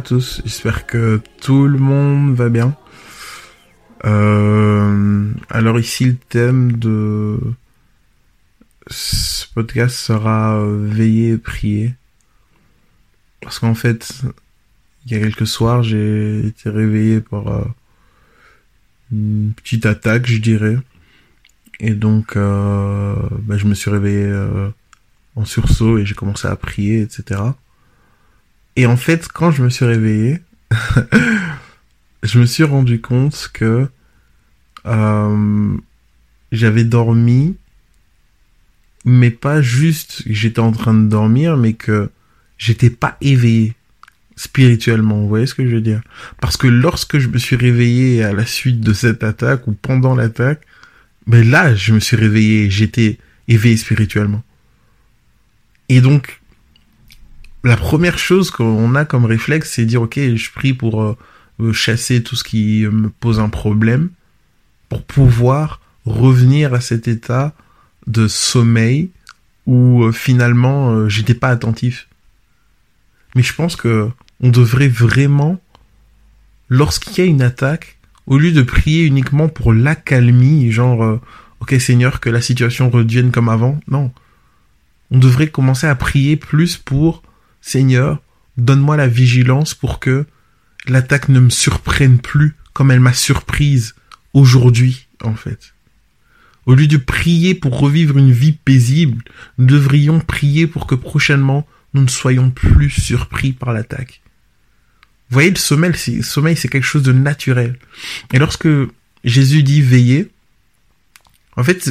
tous, 0.00 0.42
j'espère 0.44 0.86
que 0.86 1.20
tout 1.40 1.66
le 1.66 1.78
monde 1.78 2.34
va 2.34 2.48
bien. 2.48 2.76
Euh, 4.04 5.32
alors 5.48 5.80
ici 5.80 6.04
le 6.04 6.16
thème 6.16 6.72
de 6.72 7.38
ce 8.88 9.46
podcast 9.54 9.96
sera 9.96 10.58
euh, 10.58 10.86
veiller 10.88 11.32
et 11.32 11.38
prier. 11.38 11.94
Parce 13.40 13.58
qu'en 13.58 13.74
fait, 13.74 14.22
il 15.06 15.12
y 15.12 15.14
a 15.16 15.20
quelques 15.20 15.46
soirs, 15.46 15.82
j'ai 15.82 16.46
été 16.46 16.70
réveillé 16.70 17.20
par 17.20 17.48
euh, 17.48 17.64
une 19.12 19.52
petite 19.54 19.86
attaque, 19.86 20.26
je 20.26 20.38
dirais. 20.38 20.78
Et 21.80 21.94
donc, 21.94 22.36
bah, 22.36 23.56
je 23.56 23.66
me 23.66 23.74
suis 23.74 23.90
réveillé 23.90 24.32
en 25.36 25.44
sursaut 25.44 25.98
et 25.98 26.06
j'ai 26.06 26.14
commencé 26.14 26.48
à 26.48 26.56
prier, 26.56 27.02
etc. 27.02 27.40
Et 28.76 28.86
en 28.86 28.96
fait, 28.96 29.28
quand 29.28 29.50
je 29.50 29.62
me 29.62 29.70
suis 29.70 29.86
réveillé, 29.86 30.40
je 32.22 32.38
me 32.38 32.46
suis 32.46 32.64
rendu 32.64 33.00
compte 33.00 33.50
que 33.52 33.88
euh, 34.86 35.76
j'avais 36.52 36.84
dormi, 36.84 37.56
mais 39.04 39.30
pas 39.30 39.62
juste 39.62 40.24
que 40.24 40.32
j'étais 40.32 40.60
en 40.60 40.72
train 40.72 40.94
de 40.94 41.08
dormir, 41.08 41.56
mais 41.56 41.72
que 41.72 42.10
j'étais 42.58 42.90
pas 42.90 43.16
éveillé 43.20 43.74
spirituellement. 44.36 45.20
Vous 45.20 45.28
voyez 45.28 45.46
ce 45.46 45.54
que 45.54 45.66
je 45.66 45.74
veux 45.74 45.80
dire? 45.80 46.02
Parce 46.40 46.56
que 46.56 46.66
lorsque 46.66 47.18
je 47.18 47.28
me 47.28 47.38
suis 47.38 47.56
réveillé 47.56 48.22
à 48.22 48.32
la 48.32 48.44
suite 48.44 48.80
de 48.80 48.92
cette 48.92 49.24
attaque 49.24 49.66
ou 49.66 49.72
pendant 49.72 50.14
l'attaque, 50.14 50.60
ben 51.26 51.48
là, 51.48 51.74
je 51.74 51.92
me 51.92 52.00
suis 52.00 52.16
réveillé, 52.16 52.70
j'étais 52.70 53.18
éveillé 53.48 53.76
spirituellement. 53.76 54.44
Et 55.88 56.00
donc, 56.00 56.40
la 57.64 57.76
première 57.76 58.18
chose 58.18 58.50
qu'on 58.50 58.94
a 58.94 59.04
comme 59.04 59.24
réflexe, 59.24 59.72
c'est 59.72 59.84
dire, 59.84 60.02
ok, 60.02 60.18
je 60.18 60.50
prie 60.52 60.74
pour 60.74 61.02
euh, 61.02 61.16
euh, 61.60 61.72
chasser 61.72 62.22
tout 62.22 62.36
ce 62.36 62.44
qui 62.44 62.86
me 62.86 63.08
pose 63.08 63.40
un 63.40 63.48
problème, 63.48 64.10
pour 64.88 65.02
pouvoir 65.02 65.80
revenir 66.04 66.74
à 66.74 66.80
cet 66.80 67.08
état 67.08 67.54
de 68.06 68.28
sommeil 68.28 69.10
où 69.66 70.04
euh, 70.04 70.12
finalement 70.12 70.90
euh, 70.90 71.08
j'étais 71.08 71.34
pas 71.34 71.48
attentif. 71.48 72.08
Mais 73.34 73.42
je 73.42 73.54
pense 73.54 73.76
que 73.76 74.08
on 74.40 74.50
devrait 74.50 74.88
vraiment, 74.88 75.60
lorsqu'il 76.68 77.18
y 77.18 77.20
a 77.20 77.24
une 77.24 77.42
attaque, 77.42 77.98
au 78.26 78.38
lieu 78.38 78.52
de 78.52 78.62
prier 78.62 79.04
uniquement 79.04 79.48
pour 79.48 79.72
l'accalmie, 79.72 80.70
genre, 80.70 81.02
euh, 81.02 81.20
ok 81.60 81.80
Seigneur, 81.80 82.20
que 82.20 82.30
la 82.30 82.40
situation 82.40 82.90
redevienne 82.90 83.30
comme 83.32 83.48
avant, 83.48 83.80
non. 83.88 84.12
On 85.10 85.18
devrait 85.18 85.48
commencer 85.48 85.86
à 85.86 85.94
prier 85.94 86.36
plus 86.36 86.76
pour, 86.76 87.22
Seigneur, 87.66 88.22
donne-moi 88.56 88.96
la 88.96 89.08
vigilance 89.08 89.74
pour 89.74 89.98
que 89.98 90.24
l'attaque 90.86 91.28
ne 91.28 91.40
me 91.40 91.50
surprenne 91.50 92.20
plus 92.20 92.54
comme 92.72 92.92
elle 92.92 93.00
m'a 93.00 93.12
surprise 93.12 93.96
aujourd'hui, 94.34 95.08
en 95.20 95.34
fait. 95.34 95.74
Au 96.66 96.76
lieu 96.76 96.86
de 96.86 96.96
prier 96.96 97.56
pour 97.56 97.76
revivre 97.76 98.18
une 98.18 98.30
vie 98.30 98.52
paisible, 98.52 99.20
nous 99.58 99.66
devrions 99.66 100.20
prier 100.20 100.68
pour 100.68 100.86
que 100.86 100.94
prochainement 100.94 101.66
nous 101.92 102.02
ne 102.02 102.08
soyons 102.08 102.50
plus 102.50 102.88
surpris 102.88 103.52
par 103.52 103.72
l'attaque. 103.72 104.20
Vous 105.28 105.34
voyez, 105.34 105.50
le 105.50 105.56
sommeil, 105.56 105.92
c'est, 105.96 106.68
quelque 106.68 106.84
chose 106.84 107.02
de 107.02 107.12
naturel. 107.12 107.80
Et 108.32 108.38
lorsque 108.38 108.68
Jésus 109.24 109.64
dit 109.64 109.82
veiller, 109.82 110.30
en 111.56 111.64
fait, 111.64 111.90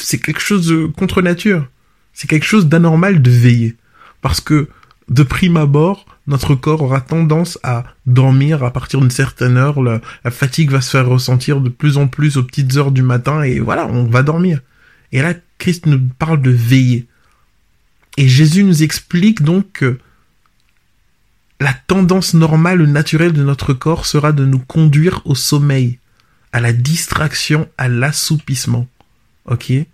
c'est 0.00 0.18
quelque 0.18 0.40
chose 0.40 0.66
de 0.66 0.86
contre 0.86 1.22
nature. 1.22 1.68
C'est 2.12 2.26
quelque 2.26 2.44
chose 2.44 2.66
d'anormal 2.66 3.22
de 3.22 3.30
veiller. 3.30 3.76
Parce 4.20 4.40
que, 4.40 4.68
de 5.08 5.22
prime 5.22 5.56
abord, 5.56 6.06
notre 6.26 6.54
corps 6.54 6.82
aura 6.82 7.00
tendance 7.00 7.58
à 7.62 7.84
dormir 8.06 8.62
à 8.62 8.72
partir 8.72 9.00
d'une 9.00 9.10
certaine 9.10 9.56
heure. 9.56 9.82
La, 9.82 10.00
fatigue 10.30 10.70
va 10.70 10.80
se 10.80 10.90
faire 10.90 11.08
ressentir 11.08 11.60
de 11.60 11.68
plus 11.68 11.96
en 11.96 12.06
plus 12.06 12.36
aux 12.36 12.44
petites 12.44 12.76
heures 12.76 12.92
du 12.92 13.02
matin 13.02 13.42
et 13.42 13.58
voilà, 13.58 13.86
on 13.86 14.04
va 14.04 14.22
dormir. 14.22 14.60
Et 15.12 15.20
là, 15.20 15.34
Christ 15.58 15.86
nous 15.86 16.00
parle 16.18 16.40
de 16.40 16.50
veiller. 16.50 17.06
Et 18.16 18.28
Jésus 18.28 18.64
nous 18.64 18.82
explique 18.82 19.42
donc 19.42 19.66
que 19.72 19.98
la 21.60 21.72
tendance 21.72 22.34
normale, 22.34 22.84
naturelle 22.84 23.32
de 23.32 23.44
notre 23.44 23.72
corps 23.72 24.06
sera 24.06 24.32
de 24.32 24.44
nous 24.44 24.58
conduire 24.58 25.22
au 25.24 25.34
sommeil, 25.34 25.98
à 26.52 26.60
la 26.60 26.72
distraction, 26.72 27.68
à 27.78 27.88
l'assoupissement. 27.88 28.88
Ok? 29.46 29.70
Et 29.70 29.86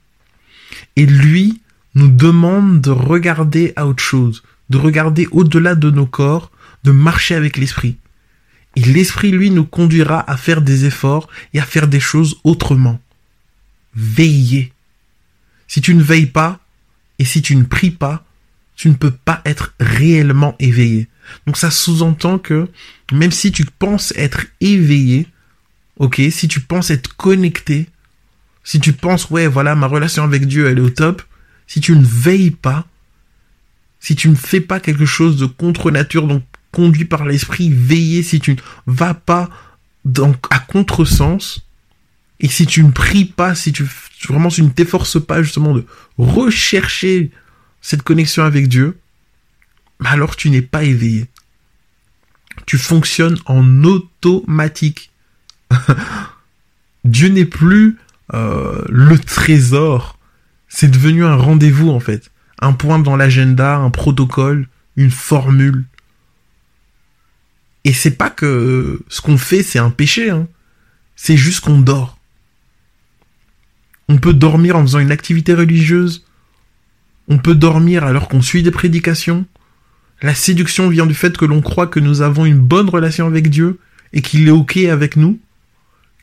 lui 0.96 1.60
nous 1.94 2.08
demande 2.08 2.80
de 2.80 2.90
regarder 2.90 3.72
à 3.76 3.86
autre 3.86 4.02
chose, 4.02 4.42
de 4.70 4.78
regarder 4.78 5.26
au-delà 5.30 5.74
de 5.74 5.90
nos 5.90 6.06
corps, 6.06 6.50
de 6.84 6.90
marcher 6.90 7.34
avec 7.34 7.56
l'esprit. 7.56 7.96
Et 8.76 8.82
l'esprit, 8.82 9.30
lui, 9.30 9.50
nous 9.50 9.64
conduira 9.64 10.30
à 10.30 10.36
faire 10.36 10.62
des 10.62 10.84
efforts 10.84 11.28
et 11.54 11.60
à 11.60 11.64
faire 11.64 11.88
des 11.88 12.00
choses 12.00 12.36
autrement. 12.44 13.00
Veiller. 13.94 14.72
Si 15.66 15.80
tu 15.80 15.94
ne 15.94 16.02
veilles 16.02 16.26
pas, 16.26 16.60
et 17.18 17.24
si 17.24 17.42
tu 17.42 17.56
ne 17.56 17.64
pries 17.64 17.90
pas, 17.90 18.24
tu 18.76 18.88
ne 18.88 18.94
peux 18.94 19.10
pas 19.10 19.42
être 19.44 19.74
réellement 19.80 20.54
éveillé. 20.60 21.08
Donc 21.46 21.56
ça 21.56 21.70
sous-entend 21.70 22.38
que 22.38 22.68
même 23.12 23.32
si 23.32 23.50
tu 23.50 23.64
penses 23.64 24.12
être 24.16 24.46
éveillé, 24.60 25.26
ok, 25.96 26.22
si 26.30 26.46
tu 26.46 26.60
penses 26.60 26.90
être 26.90 27.16
connecté, 27.16 27.88
si 28.62 28.78
tu 28.78 28.92
penses 28.92 29.30
ouais 29.30 29.48
voilà 29.48 29.74
ma 29.74 29.88
relation 29.88 30.22
avec 30.22 30.46
Dieu 30.46 30.68
elle 30.68 30.78
est 30.78 30.82
au 30.82 30.90
top, 30.90 31.22
si 31.66 31.80
tu 31.80 31.96
ne 31.96 32.04
veilles 32.04 32.52
pas, 32.52 32.86
si 34.00 34.16
tu 34.16 34.28
ne 34.28 34.34
fais 34.34 34.60
pas 34.60 34.80
quelque 34.80 35.06
chose 35.06 35.36
de 35.36 35.46
contre 35.46 35.90
nature, 35.90 36.26
donc 36.26 36.42
conduit 36.72 37.04
par 37.04 37.24
l'esprit, 37.24 37.70
veiller, 37.70 38.22
si 38.22 38.40
tu 38.40 38.52
ne 38.52 38.56
vas 38.86 39.14
pas 39.14 39.50
à 40.50 40.58
contresens, 40.60 41.60
et 42.40 42.48
si 42.48 42.66
tu 42.66 42.82
ne 42.84 42.90
pries 42.90 43.24
pas, 43.24 43.54
si 43.54 43.72
tu 43.72 43.86
vraiment 44.28 44.50
si 44.50 44.56
tu 44.56 44.62
ne 44.62 44.70
t'efforces 44.70 45.24
pas 45.24 45.42
justement 45.42 45.74
de 45.74 45.84
rechercher 46.16 47.30
cette 47.80 48.02
connexion 48.02 48.44
avec 48.44 48.68
Dieu, 48.68 48.98
bah 50.00 50.10
alors 50.10 50.36
tu 50.36 50.50
n'es 50.50 50.62
pas 50.62 50.84
éveillé. 50.84 51.26
Tu 52.66 52.78
fonctionnes 52.78 53.38
en 53.46 53.84
automatique. 53.84 55.10
Dieu 57.04 57.28
n'est 57.28 57.44
plus 57.44 57.98
euh, 58.34 58.84
le 58.88 59.18
trésor. 59.18 60.18
C'est 60.68 60.90
devenu 60.90 61.24
un 61.24 61.36
rendez-vous 61.36 61.90
en 61.90 62.00
fait. 62.00 62.30
Un 62.60 62.72
point 62.72 62.98
dans 62.98 63.16
l'agenda, 63.16 63.76
un 63.76 63.90
protocole, 63.90 64.68
une 64.96 65.10
formule. 65.10 65.84
Et 67.84 67.92
c'est 67.92 68.16
pas 68.16 68.30
que 68.30 69.00
ce 69.08 69.20
qu'on 69.20 69.38
fait 69.38 69.62
c'est 69.62 69.78
un 69.78 69.90
péché. 69.90 70.30
Hein. 70.30 70.48
C'est 71.16 71.36
juste 71.36 71.60
qu'on 71.60 71.80
dort. 71.80 72.18
On 74.08 74.18
peut 74.18 74.32
dormir 74.32 74.76
en 74.76 74.82
faisant 74.82 74.98
une 74.98 75.12
activité 75.12 75.54
religieuse. 75.54 76.24
On 77.28 77.38
peut 77.38 77.54
dormir 77.54 78.04
alors 78.04 78.28
qu'on 78.28 78.42
suit 78.42 78.62
des 78.62 78.70
prédications. 78.70 79.46
La 80.22 80.34
séduction 80.34 80.88
vient 80.88 81.06
du 81.06 81.14
fait 81.14 81.36
que 81.36 81.44
l'on 81.44 81.60
croit 81.60 81.86
que 81.86 82.00
nous 82.00 82.22
avons 82.22 82.46
une 82.46 82.58
bonne 82.58 82.88
relation 82.88 83.26
avec 83.26 83.50
Dieu 83.50 83.78
et 84.12 84.22
qu'il 84.22 84.48
est 84.48 84.52
OK 84.52 84.76
avec 84.78 85.16
nous, 85.16 85.38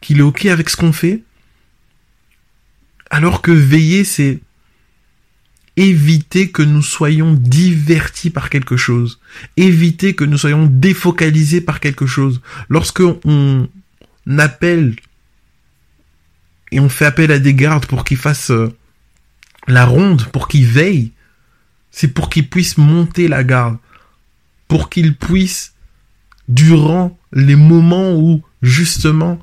qu'il 0.01 0.19
est 0.19 0.23
OK 0.23 0.47
avec 0.47 0.69
ce 0.69 0.75
qu'on 0.75 0.91
fait. 0.91 1.23
Alors 3.09 3.41
que 3.41 3.51
veiller, 3.51 4.03
c'est 4.03 4.39
éviter 5.77 6.51
que 6.51 6.61
nous 6.61 6.81
soyons 6.81 7.33
divertis 7.33 8.29
par 8.29 8.49
quelque 8.49 8.77
chose, 8.77 9.19
éviter 9.57 10.15
que 10.15 10.23
nous 10.23 10.37
soyons 10.37 10.67
défocalisés 10.67 11.61
par 11.61 11.79
quelque 11.79 12.05
chose. 12.05 12.41
Lorsque 12.69 13.01
on 13.01 13.67
appelle 14.37 14.95
et 16.71 16.79
on 16.79 16.89
fait 16.89 17.05
appel 17.05 17.31
à 17.31 17.39
des 17.39 17.53
gardes 17.53 17.85
pour 17.85 18.03
qu'ils 18.03 18.17
fassent 18.17 18.51
euh, 18.51 18.75
la 19.67 19.85
ronde, 19.85 20.25
pour 20.27 20.47
qu'ils 20.47 20.67
veillent, 20.67 21.11
c'est 21.91 22.09
pour 22.09 22.29
qu'ils 22.29 22.49
puissent 22.49 22.77
monter 22.77 23.27
la 23.27 23.43
garde, 23.43 23.77
pour 24.67 24.89
qu'ils 24.89 25.15
puissent, 25.15 25.73
durant 26.47 27.17
les 27.33 27.55
moments 27.55 28.13
où, 28.13 28.43
justement, 28.61 29.39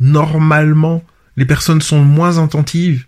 normalement, 0.00 1.04
les 1.36 1.44
personnes 1.44 1.82
sont 1.82 2.02
moins 2.02 2.42
attentives, 2.42 3.05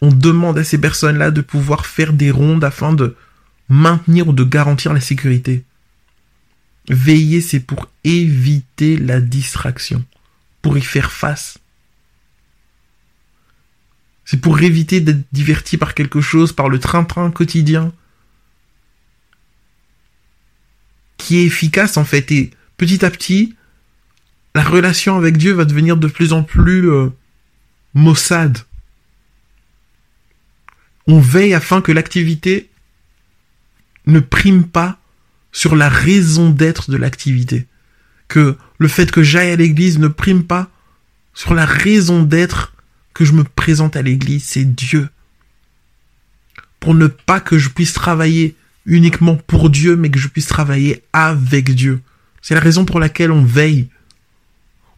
on 0.00 0.12
demande 0.12 0.58
à 0.58 0.64
ces 0.64 0.78
personnes-là 0.78 1.30
de 1.30 1.40
pouvoir 1.40 1.86
faire 1.86 2.12
des 2.12 2.30
rondes 2.30 2.64
afin 2.64 2.92
de 2.92 3.16
maintenir 3.68 4.28
ou 4.28 4.32
de 4.32 4.44
garantir 4.44 4.92
la 4.92 5.00
sécurité. 5.00 5.64
Veiller, 6.88 7.40
c'est 7.40 7.60
pour 7.60 7.88
éviter 8.04 8.96
la 8.96 9.20
distraction, 9.20 10.04
pour 10.62 10.78
y 10.78 10.82
faire 10.82 11.10
face. 11.10 11.58
C'est 14.24 14.40
pour 14.40 14.60
éviter 14.60 15.00
d'être 15.00 15.24
diverti 15.32 15.76
par 15.76 15.94
quelque 15.94 16.20
chose, 16.20 16.52
par 16.52 16.68
le 16.68 16.78
train-train 16.78 17.30
quotidien, 17.30 17.92
qui 21.16 21.38
est 21.38 21.44
efficace 21.44 21.96
en 21.96 22.04
fait. 22.04 22.30
Et 22.32 22.50
petit 22.76 23.04
à 23.04 23.10
petit, 23.10 23.56
la 24.54 24.62
relation 24.62 25.16
avec 25.16 25.36
Dieu 25.36 25.52
va 25.52 25.64
devenir 25.64 25.96
de 25.96 26.08
plus 26.08 26.32
en 26.32 26.42
plus 26.42 26.90
euh, 26.90 27.08
maussade. 27.94 28.58
On 31.06 31.20
veille 31.20 31.54
afin 31.54 31.80
que 31.80 31.92
l'activité 31.92 32.68
ne 34.06 34.20
prime 34.20 34.64
pas 34.64 34.98
sur 35.52 35.76
la 35.76 35.88
raison 35.88 36.50
d'être 36.50 36.90
de 36.90 36.96
l'activité. 36.96 37.66
Que 38.28 38.56
le 38.78 38.88
fait 38.88 39.10
que 39.10 39.22
j'aille 39.22 39.50
à 39.50 39.56
l'église 39.56 39.98
ne 39.98 40.08
prime 40.08 40.44
pas 40.44 40.70
sur 41.34 41.54
la 41.54 41.66
raison 41.66 42.22
d'être 42.22 42.74
que 43.14 43.24
je 43.24 43.32
me 43.32 43.44
présente 43.44 43.96
à 43.96 44.02
l'église, 44.02 44.44
c'est 44.44 44.64
Dieu. 44.64 45.08
Pour 46.80 46.94
ne 46.94 47.06
pas 47.06 47.40
que 47.40 47.58
je 47.58 47.68
puisse 47.68 47.92
travailler 47.92 48.56
uniquement 48.84 49.36
pour 49.36 49.70
Dieu, 49.70 49.96
mais 49.96 50.10
que 50.10 50.18
je 50.18 50.28
puisse 50.28 50.46
travailler 50.46 51.02
avec 51.12 51.74
Dieu. 51.74 52.00
C'est 52.42 52.54
la 52.54 52.60
raison 52.60 52.84
pour 52.84 53.00
laquelle 53.00 53.32
on 53.32 53.44
veille. 53.44 53.88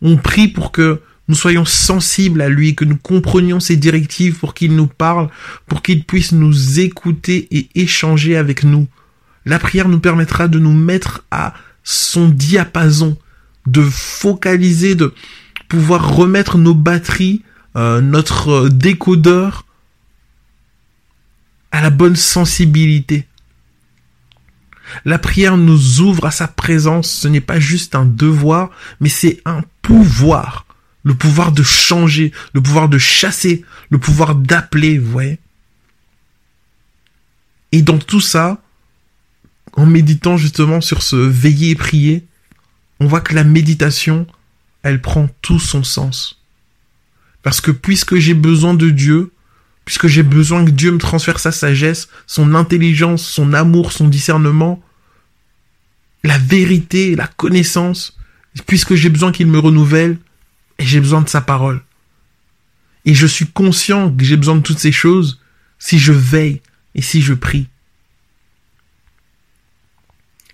On 0.02 0.16
prie 0.16 0.48
pour 0.48 0.72
que 0.72 1.00
nous 1.28 1.34
soyons 1.34 1.66
sensibles 1.66 2.40
à 2.40 2.48
lui, 2.48 2.74
que 2.74 2.84
nous 2.84 2.96
comprenions 2.96 3.60
ses 3.60 3.76
directives 3.76 4.38
pour 4.38 4.54
qu'il 4.54 4.74
nous 4.74 4.86
parle, 4.86 5.28
pour 5.66 5.82
qu'il 5.82 6.04
puisse 6.04 6.32
nous 6.32 6.80
écouter 6.80 7.46
et 7.50 7.68
échanger 7.74 8.36
avec 8.36 8.64
nous. 8.64 8.88
La 9.44 9.58
prière 9.58 9.88
nous 9.88 10.00
permettra 10.00 10.48
de 10.48 10.58
nous 10.58 10.72
mettre 10.72 11.24
à 11.30 11.54
son 11.84 12.28
diapason, 12.28 13.16
de 13.66 13.82
focaliser, 13.82 14.94
de 14.94 15.14
pouvoir 15.68 16.16
remettre 16.16 16.58
nos 16.58 16.74
batteries, 16.74 17.42
euh, 17.76 18.00
notre 18.00 18.68
décodeur 18.68 19.66
à 21.70 21.82
la 21.82 21.90
bonne 21.90 22.16
sensibilité. 22.16 23.26
La 25.04 25.18
prière 25.18 25.58
nous 25.58 26.00
ouvre 26.00 26.24
à 26.24 26.30
sa 26.30 26.48
présence. 26.48 27.10
Ce 27.10 27.28
n'est 27.28 27.42
pas 27.42 27.60
juste 27.60 27.94
un 27.94 28.06
devoir, 28.06 28.70
mais 29.00 29.10
c'est 29.10 29.40
un 29.44 29.62
pouvoir. 29.82 30.67
Le 31.04 31.14
pouvoir 31.14 31.52
de 31.52 31.62
changer, 31.62 32.32
le 32.52 32.60
pouvoir 32.60 32.88
de 32.88 32.98
chasser, 32.98 33.64
le 33.90 33.98
pouvoir 33.98 34.34
d'appeler, 34.34 34.98
vous 34.98 35.10
voyez. 35.10 35.38
Et 37.72 37.82
dans 37.82 37.98
tout 37.98 38.20
ça, 38.20 38.62
en 39.74 39.86
méditant 39.86 40.36
justement 40.36 40.80
sur 40.80 41.02
ce 41.02 41.16
veiller 41.16 41.70
et 41.70 41.74
prier, 41.74 42.26
on 43.00 43.06
voit 43.06 43.20
que 43.20 43.34
la 43.34 43.44
méditation, 43.44 44.26
elle 44.82 45.00
prend 45.00 45.28
tout 45.42 45.60
son 45.60 45.84
sens. 45.84 46.40
Parce 47.42 47.60
que 47.60 47.70
puisque 47.70 48.16
j'ai 48.16 48.34
besoin 48.34 48.74
de 48.74 48.90
Dieu, 48.90 49.32
puisque 49.84 50.06
j'ai 50.06 50.22
besoin 50.22 50.64
que 50.64 50.70
Dieu 50.70 50.90
me 50.90 50.98
transfère 50.98 51.38
sa 51.38 51.52
sagesse, 51.52 52.08
son 52.26 52.54
intelligence, 52.54 53.22
son 53.22 53.52
amour, 53.52 53.92
son 53.92 54.08
discernement, 54.08 54.82
la 56.24 56.38
vérité, 56.38 57.14
la 57.14 57.26
connaissance, 57.26 58.18
puisque 58.66 58.94
j'ai 58.94 59.08
besoin 59.08 59.32
qu'il 59.32 59.46
me 59.46 59.58
renouvelle, 59.58 60.18
et 60.78 60.86
j'ai 60.86 61.00
besoin 61.00 61.22
de 61.22 61.28
sa 61.28 61.40
parole. 61.40 61.82
Et 63.04 63.14
je 63.14 63.26
suis 63.26 63.46
conscient 63.46 64.10
que 64.14 64.24
j'ai 64.24 64.36
besoin 64.36 64.56
de 64.56 64.62
toutes 64.62 64.78
ces 64.78 64.92
choses 64.92 65.40
si 65.78 65.98
je 65.98 66.12
veille 66.12 66.60
et 66.94 67.02
si 67.02 67.22
je 67.22 67.34
prie. 67.34 67.68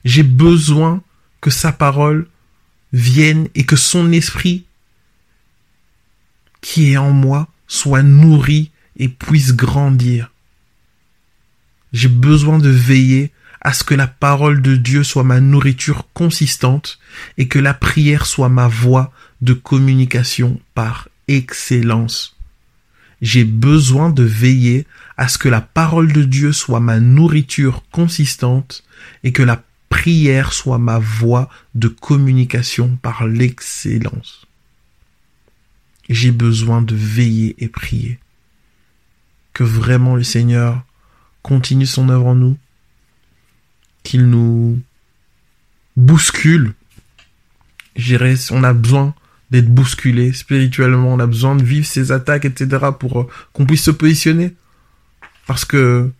J'ai 0.04 0.22
besoin 0.22 1.02
que 1.40 1.50
sa 1.50 1.72
parole 1.72 2.28
vienne 2.92 3.48
et 3.54 3.64
que 3.64 3.76
son 3.76 4.12
esprit 4.12 4.64
qui 6.60 6.92
est 6.92 6.96
en 6.96 7.10
moi 7.10 7.48
soit 7.66 8.02
nourri 8.02 8.70
et 8.96 9.08
puisse 9.08 9.54
grandir. 9.54 10.30
J'ai 11.94 12.08
besoin 12.08 12.58
de 12.58 12.70
veiller 12.70 13.30
à 13.60 13.72
ce 13.72 13.84
que 13.84 13.94
la 13.94 14.08
parole 14.08 14.60
de 14.60 14.74
Dieu 14.74 15.04
soit 15.04 15.22
ma 15.22 15.40
nourriture 15.40 16.08
consistante 16.12 16.98
et 17.38 17.46
que 17.46 17.60
la 17.60 17.72
prière 17.72 18.26
soit 18.26 18.48
ma 18.48 18.66
voie 18.66 19.12
de 19.42 19.52
communication 19.52 20.60
par 20.74 21.08
excellence. 21.28 22.36
J'ai 23.22 23.44
besoin 23.44 24.10
de 24.10 24.24
veiller 24.24 24.88
à 25.16 25.28
ce 25.28 25.38
que 25.38 25.48
la 25.48 25.60
parole 25.60 26.12
de 26.12 26.24
Dieu 26.24 26.52
soit 26.52 26.80
ma 26.80 26.98
nourriture 26.98 27.84
consistante 27.92 28.82
et 29.22 29.30
que 29.30 29.44
la 29.44 29.62
prière 29.88 30.52
soit 30.52 30.78
ma 30.78 30.98
voie 30.98 31.48
de 31.76 31.86
communication 31.86 32.98
par 33.02 33.28
l'excellence. 33.28 34.48
J'ai 36.08 36.32
besoin 36.32 36.82
de 36.82 36.96
veiller 36.96 37.54
et 37.58 37.68
prier 37.68 38.18
que 39.52 39.62
vraiment 39.62 40.16
le 40.16 40.24
Seigneur 40.24 40.84
continue 41.44 41.86
son 41.86 42.08
œuvre 42.08 42.26
en 42.26 42.34
nous, 42.34 42.56
qu'il 44.02 44.26
nous 44.26 44.80
bouscule. 45.96 46.72
J'irais, 47.94 48.34
on 48.50 48.64
a 48.64 48.72
besoin 48.72 49.14
d'être 49.50 49.68
bousculé 49.68 50.32
spirituellement, 50.32 51.12
on 51.12 51.20
a 51.20 51.26
besoin 51.26 51.54
de 51.54 51.62
vivre 51.62 51.86
ses 51.86 52.10
attaques, 52.12 52.46
etc. 52.46 52.86
pour 52.98 53.20
euh, 53.20 53.28
qu'on 53.52 53.66
puisse 53.66 53.84
se 53.84 53.90
positionner. 53.90 54.56
Parce 55.46 55.66
que 55.66 56.10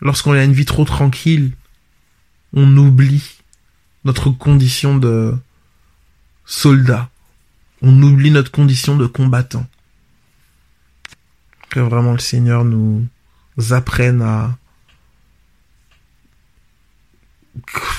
lorsqu'on 0.00 0.32
a 0.32 0.42
une 0.42 0.54
vie 0.54 0.64
trop 0.64 0.86
tranquille, 0.86 1.52
on 2.54 2.76
oublie 2.76 3.36
notre 4.04 4.30
condition 4.30 4.96
de 4.96 5.34
soldat. 6.46 7.10
On 7.82 8.02
oublie 8.02 8.30
notre 8.30 8.50
condition 8.50 8.96
de 8.96 9.06
combattant 9.06 9.66
que 11.68 11.80
vraiment 11.80 12.12
le 12.12 12.18
Seigneur 12.18 12.64
nous 12.64 13.06
apprenne 13.70 14.22
à 14.22 14.56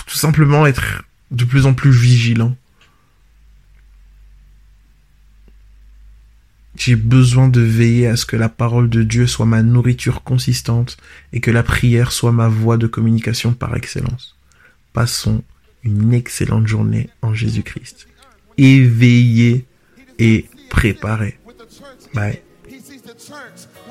tout 0.07 0.17
simplement 0.17 0.65
être 0.65 1.03
de 1.31 1.45
plus 1.45 1.65
en 1.65 1.73
plus 1.73 1.91
vigilant. 1.91 2.55
J'ai 6.77 6.95
besoin 6.95 7.47
de 7.47 7.61
veiller 7.61 8.07
à 8.07 8.17
ce 8.17 8.25
que 8.25 8.35
la 8.35 8.49
parole 8.49 8.89
de 8.89 9.01
Dieu 9.01 9.27
soit 9.27 9.45
ma 9.45 9.63
nourriture 9.63 10.23
consistante 10.23 10.97
et 11.31 11.39
que 11.39 11.51
la 11.51 11.63
prière 11.63 12.11
soit 12.11 12.33
ma 12.33 12.49
voie 12.49 12.77
de 12.77 12.87
communication 12.87 13.53
par 13.53 13.75
excellence. 13.75 14.37
Passons 14.91 15.43
une 15.83 16.13
excellente 16.13 16.67
journée 16.67 17.09
en 17.21 17.33
Jésus-Christ. 17.33 18.07
Éveillez 18.57 19.65
et 20.19 20.49
préparez. 20.69 21.39
Bye. 22.13 22.41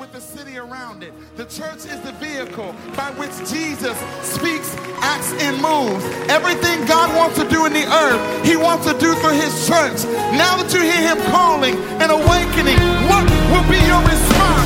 With 0.05 0.13
the 0.13 0.37
city 0.37 0.57
around 0.57 1.03
it. 1.03 1.13
The 1.35 1.45
church 1.45 1.85
is 1.85 1.99
the 2.01 2.11
vehicle 2.13 2.75
by 2.95 3.09
which 3.17 3.31
Jesus 3.49 3.97
speaks, 4.21 4.75
acts, 5.01 5.31
and 5.41 5.55
moves. 5.61 6.05
Everything 6.29 6.85
God 6.85 7.15
wants 7.15 7.39
to 7.39 7.49
do 7.49 7.65
in 7.65 7.73
the 7.73 7.85
earth, 7.85 8.45
He 8.45 8.55
wants 8.55 8.85
to 8.85 8.93
do 8.99 9.15
through 9.15 9.33
His 9.33 9.67
church. 9.67 10.03
Now 10.37 10.57
that 10.61 10.71
you 10.73 10.81
hear 10.81 11.01
Him 11.01 11.17
calling 11.31 11.75
and 12.01 12.11
awakening, 12.11 12.77
what 13.09 13.25
will 13.49 13.65
be 13.69 13.81
your 13.87 14.01
response? 14.05 14.64